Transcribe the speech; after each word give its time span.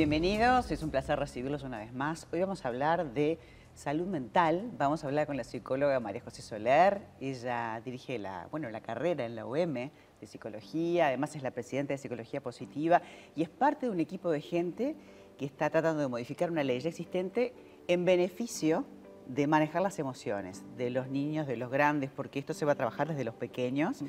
Bienvenidos, 0.00 0.70
es 0.70 0.82
un 0.82 0.88
placer 0.88 1.18
recibirlos 1.18 1.62
una 1.62 1.78
vez 1.78 1.92
más. 1.92 2.26
Hoy 2.32 2.40
vamos 2.40 2.64
a 2.64 2.68
hablar 2.68 3.12
de 3.12 3.38
salud 3.74 4.06
mental. 4.06 4.70
Vamos 4.78 5.04
a 5.04 5.08
hablar 5.08 5.26
con 5.26 5.36
la 5.36 5.44
psicóloga 5.44 6.00
María 6.00 6.22
José 6.22 6.40
Soler. 6.40 7.02
Ella 7.20 7.82
dirige 7.84 8.18
la, 8.18 8.48
bueno, 8.50 8.70
la 8.70 8.80
carrera 8.80 9.26
en 9.26 9.36
la 9.36 9.44
UM 9.44 9.74
de 9.74 10.26
psicología, 10.26 11.08
además 11.08 11.36
es 11.36 11.42
la 11.42 11.50
presidenta 11.50 11.92
de 11.92 11.98
Psicología 11.98 12.40
Positiva 12.40 13.02
y 13.36 13.42
es 13.42 13.50
parte 13.50 13.84
de 13.84 13.92
un 13.92 14.00
equipo 14.00 14.30
de 14.30 14.40
gente 14.40 14.96
que 15.36 15.44
está 15.44 15.68
tratando 15.68 16.00
de 16.00 16.08
modificar 16.08 16.50
una 16.50 16.64
ley 16.64 16.80
ya 16.80 16.88
existente 16.88 17.52
en 17.86 18.06
beneficio 18.06 18.86
de 19.34 19.46
manejar 19.46 19.80
las 19.80 19.98
emociones 20.00 20.64
de 20.76 20.90
los 20.90 21.08
niños, 21.08 21.46
de 21.46 21.56
los 21.56 21.70
grandes, 21.70 22.10
porque 22.10 22.40
esto 22.40 22.52
se 22.52 22.64
va 22.64 22.72
a 22.72 22.74
trabajar 22.74 23.08
desde 23.08 23.22
los 23.22 23.34
pequeños. 23.34 24.02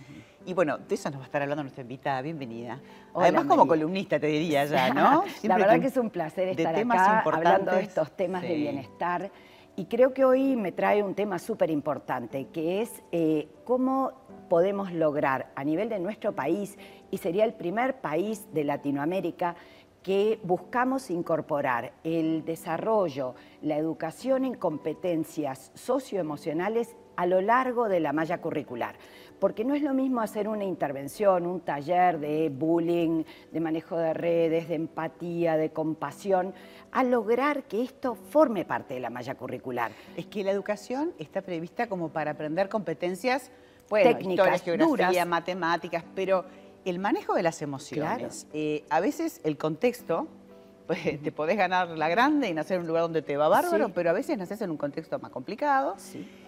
Y 0.46 0.54
bueno, 0.54 0.80
de 0.80 0.96
eso 0.96 1.10
nos 1.12 1.20
va 1.20 1.24
a 1.24 1.26
estar 1.26 1.42
hablando 1.44 1.62
nuestra 1.62 1.84
invitada. 1.84 2.22
Bienvenida. 2.24 2.80
Además, 3.14 3.46
como 3.46 3.68
columnista, 3.68 4.20
te 4.20 4.28
diría 4.28 4.66
ya, 4.66 4.92
¿no? 4.92 5.24
la 5.44 5.58
verdad 5.58 5.80
que 5.80 5.88
es 5.88 5.98
un 5.98 6.10
placer 6.10 6.48
estar 6.48 6.76
acá 6.76 7.20
hablando 7.20 7.72
de 7.72 7.84
estos 7.84 8.12
temas 8.18 8.42
de 8.42 8.56
bienestar. 8.56 9.32
Y 9.76 9.86
creo 9.86 10.14
que 10.14 10.26
hoy 10.26 10.56
me 10.56 10.72
trae 10.72 11.04
un 11.04 11.14
tema 11.14 11.38
súper 11.38 11.70
importante, 11.70 12.48
que 12.52 12.82
es 12.82 13.04
eh, 13.12 13.48
cómo 13.64 14.12
podemos 14.50 14.92
lograr 14.92 15.52
a 15.56 15.64
nivel 15.64 15.88
de 15.88 16.00
nuestro 16.00 16.34
país, 16.34 16.78
y 17.12 17.18
sería 17.18 17.46
el 17.46 17.54
primer 17.54 18.02
país 18.02 18.48
de 18.54 18.64
Latinoamérica, 18.64 19.56
que 20.04 20.40
buscamos 20.44 21.12
incorporar 21.12 21.94
el 22.04 22.44
desarrollo, 22.44 23.36
la 23.62 23.78
educación 23.78 24.46
en 24.46 24.56
competencias 24.56 25.72
socioemocionales 25.76 26.96
a 27.16 27.26
lo 27.28 27.42
largo 27.42 27.88
de 27.88 28.00
la 28.00 28.14
malla 28.14 28.40
curricular. 28.40 28.96
Porque 29.40 29.64
no 29.64 29.76
es 29.76 29.82
lo 29.82 29.94
mismo 29.94 30.22
hacer 30.22 30.48
una 30.48 30.64
intervención, 30.64 31.46
un 31.46 31.62
taller 31.62 32.20
de 32.20 32.50
bullying, 32.50 33.24
de 33.52 33.60
manejo 33.60 33.98
de 33.98 34.14
redes, 34.14 34.70
de 34.70 34.76
empatía, 34.76 35.58
de 35.58 35.72
compasión, 35.72 36.54
a 36.92 37.04
lograr 37.04 37.64
que 37.64 37.82
esto 37.82 38.16
forme 38.16 38.66
parte 38.66 38.96
de 38.96 39.00
la 39.00 39.10
malla 39.10 39.36
curricular. 39.36 39.92
Es 40.16 40.28
que 40.28 40.44
la 40.44 40.52
educación 40.52 41.14
está 41.20 41.42
prevista 41.42 41.88
como 41.88 42.10
para 42.10 42.32
aprender 42.32 42.70
competencias 42.70 43.52
técnicas, 43.90 44.62
geografía, 44.62 45.26
matemáticas, 45.26 46.04
pero 46.16 46.46
el 46.86 47.00
manejo 47.00 47.34
de 47.34 47.44
las 47.44 47.62
emociones. 47.62 48.48
Eh, 48.54 48.84
a 48.90 49.00
veces 49.00 49.42
el 49.44 49.58
contexto, 49.58 50.28
pues, 50.88 51.22
te 51.22 51.32
podés 51.32 51.58
ganar 51.58 51.90
la 51.90 52.10
grande 52.10 52.50
y 52.50 52.54
nacer 52.54 52.76
en 52.76 52.82
un 52.82 52.88
lugar 52.88 53.04
donde 53.04 53.22
te 53.22 53.38
va 53.38 53.48
bárbaro, 53.48 53.90
pero 53.90 54.10
a 54.10 54.14
veces 54.14 54.38
naces 54.38 54.62
en 54.62 54.72
un 54.72 54.78
contexto 54.78 55.18
más 55.20 55.32
complicado. 55.32 55.96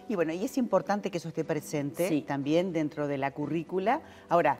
Y 0.07 0.15
bueno, 0.15 0.33
y 0.33 0.43
es 0.43 0.57
importante 0.57 1.11
que 1.11 1.17
eso 1.17 1.29
esté 1.29 1.43
presente 1.43 2.21
también 2.27 2.73
dentro 2.73 3.07
de 3.07 3.17
la 3.17 3.31
currícula. 3.31 4.01
Ahora, 4.29 4.59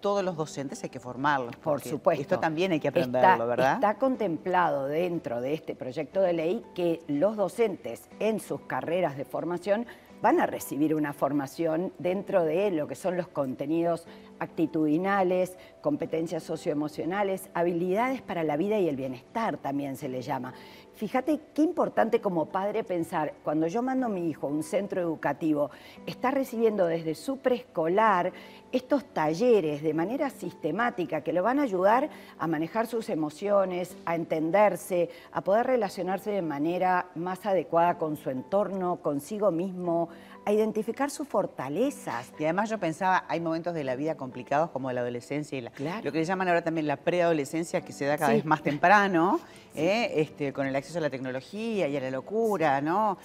todos 0.00 0.24
los 0.24 0.36
docentes 0.36 0.82
hay 0.82 0.90
que 0.90 1.00
formarlos. 1.00 1.56
Por 1.56 1.82
supuesto. 1.82 2.22
Esto 2.22 2.38
también 2.38 2.72
hay 2.72 2.80
que 2.80 2.88
aprenderlo, 2.88 3.46
¿verdad? 3.46 3.74
Está 3.74 3.98
contemplado 3.98 4.86
dentro 4.86 5.40
de 5.40 5.54
este 5.54 5.74
proyecto 5.74 6.22
de 6.22 6.32
ley 6.32 6.64
que 6.74 7.02
los 7.06 7.36
docentes 7.36 8.08
en 8.18 8.40
sus 8.40 8.62
carreras 8.62 9.16
de 9.16 9.24
formación 9.24 9.86
van 10.22 10.40
a 10.40 10.46
recibir 10.46 10.94
una 10.94 11.12
formación 11.12 11.92
dentro 11.98 12.44
de 12.44 12.70
lo 12.70 12.86
que 12.86 12.94
son 12.94 13.16
los 13.16 13.28
contenidos 13.28 14.06
actitudinales, 14.38 15.56
competencias 15.80 16.42
socioemocionales, 16.42 17.50
habilidades 17.54 18.22
para 18.22 18.44
la 18.44 18.56
vida 18.56 18.78
y 18.78 18.88
el 18.88 18.96
bienestar 18.96 19.56
también 19.58 19.96
se 19.96 20.08
le 20.08 20.22
llama. 20.22 20.54
Fíjate 21.00 21.40
qué 21.54 21.62
importante 21.62 22.20
como 22.20 22.50
padre 22.50 22.84
pensar, 22.84 23.32
cuando 23.42 23.66
yo 23.68 23.80
mando 23.80 24.04
a 24.04 24.08
mi 24.10 24.28
hijo 24.28 24.46
a 24.46 24.50
un 24.50 24.62
centro 24.62 25.00
educativo, 25.00 25.70
está 26.04 26.30
recibiendo 26.30 26.84
desde 26.84 27.14
su 27.14 27.38
preescolar 27.38 28.34
estos 28.70 29.06
talleres 29.06 29.82
de 29.82 29.94
manera 29.94 30.28
sistemática 30.28 31.22
que 31.22 31.32
lo 31.32 31.42
van 31.42 31.58
a 31.58 31.62
ayudar 31.62 32.10
a 32.38 32.46
manejar 32.46 32.86
sus 32.86 33.08
emociones, 33.08 33.96
a 34.04 34.14
entenderse, 34.14 35.08
a 35.32 35.40
poder 35.40 35.68
relacionarse 35.68 36.32
de 36.32 36.42
manera 36.42 37.06
más 37.14 37.46
adecuada 37.46 37.96
con 37.96 38.18
su 38.18 38.28
entorno, 38.28 38.96
consigo 38.96 39.50
mismo, 39.50 40.10
a 40.44 40.52
identificar 40.52 41.10
sus 41.10 41.28
fortalezas. 41.28 42.32
Y 42.38 42.44
además 42.44 42.70
yo 42.70 42.78
pensaba, 42.78 43.24
hay 43.28 43.40
momentos 43.40 43.74
de 43.74 43.84
la 43.84 43.96
vida 43.96 44.16
complicados 44.16 44.70
como 44.70 44.90
la 44.92 45.00
adolescencia 45.00 45.58
y 45.58 45.60
lo 45.60 45.70
que 45.72 46.18
le 46.18 46.24
llaman 46.24 46.48
ahora 46.48 46.62
también 46.62 46.86
la 46.86 46.96
preadolescencia 46.96 47.82
que 47.82 47.92
se 47.92 48.06
da 48.06 48.16
cada 48.16 48.32
vez 48.32 48.44
más 48.44 48.62
temprano, 48.62 49.40
¿eh? 49.74 50.12
este, 50.16 50.52
con 50.52 50.66
el 50.66 50.74
acceso 50.74 50.89
a 50.96 51.00
la 51.00 51.10
tecnología 51.10 51.88
y 51.88 51.96
a 51.96 52.00
la 52.00 52.10
locura, 52.10 52.80
¿no? 52.80 53.18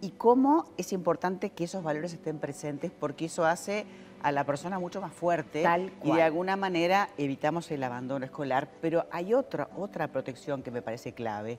Y 0.00 0.10
cómo 0.10 0.66
es 0.76 0.92
importante 0.92 1.50
que 1.50 1.64
esos 1.64 1.82
valores 1.82 2.12
estén 2.12 2.38
presentes 2.38 2.90
porque 2.90 3.26
eso 3.26 3.44
hace 3.44 3.86
a 4.22 4.32
la 4.32 4.44
persona 4.44 4.78
mucho 4.78 5.00
más 5.00 5.12
fuerte 5.12 5.64
y 6.02 6.12
de 6.12 6.22
alguna 6.22 6.56
manera 6.56 7.08
evitamos 7.16 7.70
el 7.70 7.82
abandono 7.82 8.24
escolar, 8.24 8.68
pero 8.80 9.06
hay 9.10 9.34
otra, 9.34 9.68
otra 9.76 10.08
protección 10.08 10.62
que 10.62 10.70
me 10.70 10.82
parece 10.82 11.12
clave 11.12 11.58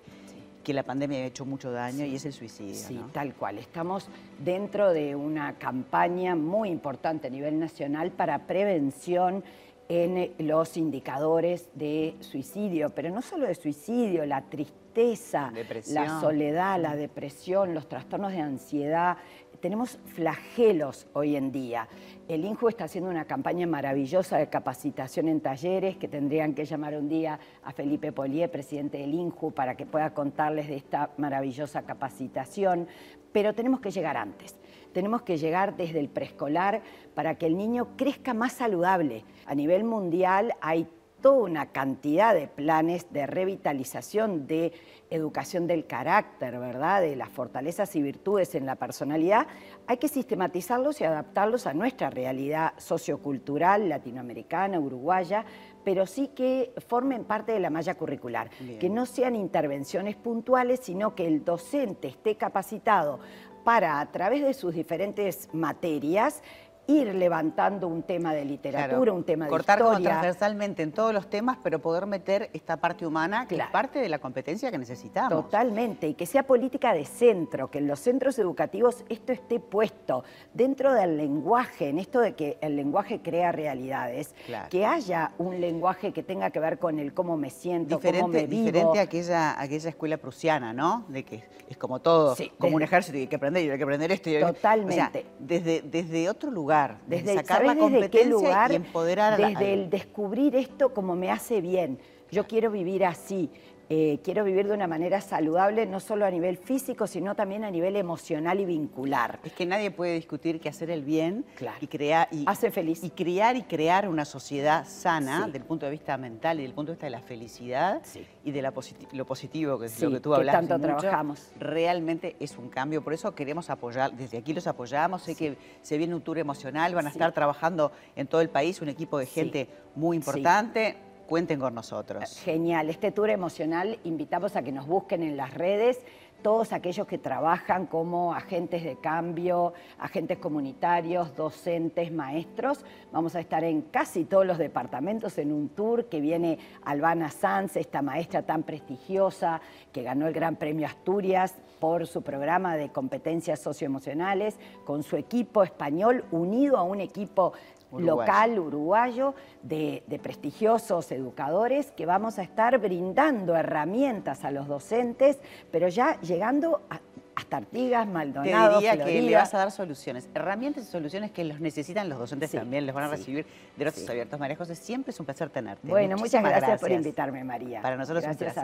que 0.68 0.74
la 0.74 0.84
pandemia 0.84 1.20
ha 1.20 1.26
hecho 1.26 1.46
mucho 1.46 1.72
daño 1.72 2.04
y 2.04 2.16
es 2.16 2.26
el 2.26 2.34
suicidio. 2.34 2.76
Sí, 2.76 3.00
tal 3.14 3.34
cual. 3.36 3.58
Estamos 3.58 4.10
dentro 4.38 4.92
de 4.92 5.16
una 5.16 5.58
campaña 5.58 6.36
muy 6.36 6.68
importante 6.68 7.28
a 7.28 7.30
nivel 7.30 7.58
nacional 7.58 8.12
para 8.12 8.48
prevención 8.48 9.46
en 9.90 10.34
los 10.40 10.78
indicadores 10.78 11.70
de 11.74 12.16
suicidio, 12.20 12.90
pero 12.90 13.10
no 13.10 13.22
solo 13.22 13.48
de 13.48 13.56
suicidio, 13.56 14.26
la 14.26 14.42
tristeza, 14.42 15.52
la 15.90 16.20
soledad, 16.20 16.80
la 16.82 16.96
depresión, 16.96 17.74
los 17.74 17.88
trastornos 17.88 18.32
de 18.32 18.42
ansiedad, 18.42 19.18
tenemos 19.60 20.00
flagelos 20.06 21.08
hoy 21.14 21.36
en 21.36 21.52
día. 21.52 21.88
El 22.28 22.46
INJU 22.46 22.70
está 22.70 22.86
haciendo 22.86 23.10
una 23.10 23.26
campaña 23.26 23.66
maravillosa 23.66 24.38
de 24.38 24.50
capacitación 24.50 25.28
en 25.28 25.42
talleres 25.42 25.98
que 25.98 26.08
tendrían 26.08 26.54
que 26.54 26.66
llamar 26.66 26.96
un 26.96 27.08
día 27.08 27.40
a 27.64 27.72
Felipe 27.72 28.12
Polié, 28.12 28.48
presidente 28.50 28.98
del 28.98 29.14
INJU, 29.14 29.52
para 29.52 29.76
que 29.76 29.86
pueda 29.86 30.14
contarles 30.14 30.68
de 30.68 30.76
esta 30.76 31.12
maravillosa 31.18 31.84
capacitación. 31.84 32.88
Pero 33.32 33.54
tenemos 33.54 33.80
que 33.80 33.92
llegar 33.92 34.18
antes. 34.18 34.56
Tenemos 34.94 35.22
que 35.22 35.38
llegar 35.38 35.78
desde 35.78 36.00
el 36.00 36.10
preescolar 36.10 36.82
para 37.14 37.36
que 37.36 37.46
el 37.46 37.58
niño 37.58 37.90
crezca 37.98 38.34
más 38.34 38.54
saludable. 38.54 39.24
A 39.46 39.56
nivel 39.56 39.84
mundial 39.84 40.54
hay 40.62 40.88
toda 41.22 41.44
una 41.44 41.72
cantidad 41.72 42.34
de 42.34 42.48
planes 42.48 43.12
de 43.12 43.26
revitalización, 43.26 44.48
de 44.48 44.74
educación 45.10 45.68
del 45.68 45.86
carácter, 45.88 46.60
¿verdad? 46.60 47.02
De 47.02 47.16
las 47.16 47.30
fortalezas 47.30 47.96
y 47.96 48.02
virtudes 48.02 48.56
en 48.56 48.66
la 48.66 48.76
personalidad, 48.76 49.48
hay 49.88 49.98
que 49.98 50.08
sistematizarlos 50.08 51.02
y 51.02 51.06
adaptarlos 51.06 51.66
a 51.66 51.74
nuestra 51.74 52.10
realidad 52.10 52.74
sociocultural 52.78 53.90
latinoamericana, 53.90 54.80
uruguaya, 54.80 55.46
pero 55.84 56.06
sí 56.06 56.28
que 56.30 56.74
formen 56.88 57.24
parte 57.24 57.54
de 57.54 57.62
la 57.62 57.70
malla 57.70 57.96
curricular, 57.96 58.50
que 58.80 58.90
no 58.90 59.06
sean 59.06 59.36
intervenciones 59.36 60.18
puntuales, 60.18 60.82
sino 60.82 61.16
que 61.16 61.26
el 61.26 61.46
docente 61.46 62.10
esté 62.10 62.36
capacitado 62.36 63.20
para, 63.64 64.00
a 64.00 64.12
través 64.12 64.44
de 64.44 64.54
sus 64.54 64.74
diferentes 64.74 65.50
materias, 65.54 66.42
ir 66.88 67.14
levantando 67.14 67.88
un 67.88 68.04
tema 68.04 68.34
de 68.34 68.46
literatura, 68.46 69.12
un 69.12 69.24
tema 69.24 69.46
de 69.46 69.52
Cortar 69.52 69.80
transversalmente 69.80 70.84
en 70.84 70.94
todos 70.94 71.14
los 71.14 71.30
temas, 71.30 71.58
pero 71.62 71.80
poder 71.80 72.06
meter 72.06 72.50
esta 72.54 72.78
parte 72.78 73.06
humana 73.06 73.46
que 73.46 73.56
es 73.56 73.68
parte 73.68 74.00
de 74.00 74.10
la 74.10 74.20
competencia 74.20 74.72
que 74.72 74.78
necesitamos. 74.78 75.44
Totalmente, 75.44 76.08
y 76.08 76.14
que 76.14 76.26
sea 76.26 76.44
política 76.44 76.94
de 76.94 77.06
centro, 77.06 77.70
que 77.70 77.80
en 77.80 77.88
los 77.88 78.00
centros 78.00 78.40
educativos 78.40 79.04
esto 79.10 79.34
esté 79.34 79.60
puesto 79.60 80.24
dentro 80.54 80.94
del 80.94 81.18
lenguaje, 81.18 81.90
en 81.90 82.00
esto 82.00 82.22
de 82.22 82.36
que 82.36 82.58
el 82.62 82.76
lenguaje 82.78 83.22
crea 83.22 83.52
realidades, 83.52 84.34
que 84.70 84.86
haya 84.86 85.34
un 85.38 85.60
lenguaje 85.60 86.14
que 86.14 86.24
tenga 86.24 86.52
que 86.52 86.60
ver 86.60 86.80
con 86.80 87.00
el 87.00 87.14
cómo 87.14 87.36
me 87.36 87.50
siento, 87.50 88.00
cómo 88.00 88.28
me 88.30 88.48
vivo. 88.48 88.66
Diferente 88.66 89.00
a 89.00 89.04
aquella, 89.04 89.62
aquella 89.62 89.90
escuela 89.90 90.18
prusiana, 90.18 90.74
¿no? 90.74 91.06
De 91.10 91.24
que 91.24 91.44
es 91.70 91.78
como 91.78 92.00
todo, 92.00 92.36
como 92.58 92.78
un 92.78 92.82
ejército 92.82 93.18
y 93.18 93.22
hay 93.22 93.28
que 93.28 93.36
aprender 93.36 93.64
y 93.66 93.70
hay 93.70 93.78
que 93.78 93.84
aprender 93.84 94.12
esto. 94.12 94.30
Y 94.30 94.40
Totalmente. 94.40 95.26
desde, 95.40 95.82
desde 95.82 96.30
otro 96.30 96.50
lugar 96.50 96.77
desde, 97.08 97.36
sacar 97.36 97.66
la 97.66 97.76
competencia 97.76 98.22
qué 98.22 98.30
lugar, 98.30 98.72
y 98.72 98.76
empoderar 98.76 99.34
a 99.34 99.38
Desde 99.38 99.74
el 99.74 99.90
descubrir 99.90 100.56
esto 100.56 100.94
como 100.94 101.16
me 101.16 101.32
hace 101.32 101.62
bien. 101.62 102.00
Yo 102.32 102.46
quiero 102.46 102.72
vivir 102.72 103.06
así. 103.06 103.50
Eh, 103.90 104.20
quiero 104.22 104.44
vivir 104.44 104.68
de 104.68 104.74
una 104.74 104.88
manera 104.88 105.22
saludable, 105.22 105.86
no 105.86 106.02
solo 106.02 106.26
a 106.26 106.32
nivel 106.32 106.58
físico, 106.58 107.08
sino 107.08 107.36
también 107.36 107.64
a 107.64 107.72
nivel 107.72 107.96
emocional 107.96 108.60
y 108.60 108.66
vincular. 108.66 109.40
Es 109.46 109.54
que 109.54 109.66
nadie 109.66 109.92
puede 109.92 110.16
discutir 110.16 110.60
que 110.60 110.68
hacer 110.68 110.90
el 110.90 111.04
bien 111.04 111.46
y 111.80 111.88
crear 111.88 112.28
y, 112.32 112.44
Hace 112.48 112.70
feliz. 112.70 113.02
y 113.04 113.12
criar 113.12 113.56
y 113.56 113.64
crear 113.64 114.10
una 114.10 114.26
sociedad 114.26 114.86
sana 114.86 115.46
desde 115.46 115.60
el 115.60 115.64
punto 115.64 115.86
de 115.86 115.94
vista 115.94 116.18
mental 116.18 116.60
y 116.60 116.64
del 116.64 116.74
punto 116.74 116.92
de 116.92 116.96
vista 116.96 117.06
de 117.06 117.12
la 117.12 117.22
felicidad 117.22 118.02
y 118.44 118.52
de 118.52 118.62
lo 118.62 119.26
positivo 119.26 119.80
que 119.80 119.86
es 119.86 120.02
lo 120.02 120.12
que 120.12 120.20
tú 120.20 120.34
hablas. 120.34 120.54
tanto 120.54 120.80
trabajamos. 120.80 121.52
Realmente 121.58 122.36
es 122.42 122.58
un 122.58 122.68
cambio, 122.68 123.02
por 123.02 123.14
eso 123.14 123.34
queremos 123.36 123.70
apoyar, 123.70 124.12
desde 124.12 124.38
aquí 124.38 124.54
los 124.54 124.68
apoyamos, 124.68 125.22
sé 125.22 125.36
que 125.36 125.58
se 125.82 125.98
viene 125.98 126.14
un 126.14 126.22
tour 126.22 126.38
emocional, 126.38 126.94
van 126.94 127.08
a 127.08 127.10
estar 127.10 127.32
trabajando 127.32 127.94
en 128.18 128.28
todo 128.28 128.42
el 128.42 128.50
país 128.50 128.82
un 128.82 128.90
equipo 128.90 129.18
de 129.18 129.26
gente 129.26 129.70
muy 129.96 130.18
importante 130.18 131.07
Cuenten 131.28 131.60
con 131.60 131.76
nosotros. 131.76 132.40
Genial. 132.40 132.90
Este 132.90 133.12
tour 133.12 133.30
emocional 133.30 134.00
invitamos 134.06 134.56
a 134.56 134.62
que 134.62 134.72
nos 134.72 134.88
busquen 134.88 135.24
en 135.24 135.36
las 135.36 135.54
redes. 135.54 136.00
todos 136.42 136.72
aquellos 136.72 137.08
que 137.08 137.18
trabajan 137.18 137.88
como 137.88 138.34
agentes 138.34 138.84
de 138.84 138.96
cambio, 138.98 139.74
agentes 139.98 140.38
comunitarios, 140.38 141.36
docentes, 141.36 142.12
maestros. 142.12 142.86
Vamos 143.12 143.36
a 143.36 143.40
estar 143.40 143.64
en 143.64 143.82
casi 143.82 144.24
todos 144.24 144.46
los 144.46 144.60
departamentos 144.60 145.40
en 145.40 145.52
un 145.52 145.70
tour 145.70 146.06
que 146.06 146.22
viene 146.22 146.60
Albana 146.86 147.32
Sanz, 147.32 147.76
esta 147.76 148.04
maestra 148.04 148.44
tan 148.44 148.62
prestigiosa 148.64 149.62
que 149.92 150.04
ganó 150.04 150.28
el 150.28 150.34
Gran 150.34 150.56
Premio 150.58 150.86
Asturias 150.86 151.56
por 151.80 152.08
su 152.08 152.22
programa 152.22 152.78
de 152.78 152.90
competencias 152.90 153.60
socioemocionales, 153.60 154.60
con 154.86 155.04
su 155.04 155.18
equipo 155.18 155.64
español 155.64 156.24
unido 156.32 156.78
a 156.78 156.84
un 156.84 157.02
equipo 157.02 157.54
local 157.92 158.60
uruguayo 158.60 159.34
de, 159.64 160.04
prestigiosos 160.22 161.12
educadores 161.12 161.92
que 161.92 162.06
vamos 162.06 162.40
a 162.40 162.44
estar 162.44 162.78
brindando 162.80 163.56
herramientas 163.56 164.44
a 164.44 164.52
los 164.52 164.68
docentes, 164.68 165.38
pero 165.72 165.88
ya 165.88 166.20
llegando 166.22 166.82
a, 166.90 167.00
hasta 167.38 167.58
Artigas, 167.58 168.08
Maldonado, 168.08 168.80
Te 168.80 168.90
diría 168.90 169.06
que 169.06 169.22
le 169.22 169.36
vas 169.36 169.54
a 169.54 169.60
dar 169.60 169.72
soluciones, 169.72 170.28
herramientas 170.34 170.86
y 170.86 170.88
soluciones 170.88 171.30
que 171.32 171.44
los 171.44 171.60
necesitan 171.60 172.10
los 172.10 172.18
docentes 172.18 172.52
también, 172.52 172.86
les 172.86 172.96
van 172.96 173.04
a 173.04 173.08
recibir 173.10 173.46
de 173.78 173.84
brazos 173.84 174.10
abiertos. 174.10 174.40
María 174.40 174.56
José, 174.56 174.76
siempre 174.76 175.12
es 175.12 175.20
un 175.20 175.28
placer 175.28 175.50
tenerte. 175.52 175.88
Bueno, 175.88 176.18
muchas 176.18 176.44
gracias, 176.44 176.82
por 176.82 176.92
invitarme, 176.92 177.44
María. 177.44 177.82
Para 177.82 177.96
nosotros 177.96 178.24
es 178.24 178.32
un 178.32 178.38
placer. 178.38 178.64